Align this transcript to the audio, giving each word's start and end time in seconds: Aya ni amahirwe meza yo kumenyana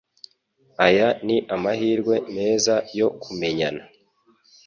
Aya 0.85 1.07
ni 1.25 1.37
amahirwe 1.55 2.15
meza 2.35 2.75
yo 2.99 3.07
kumenyana 3.21 3.83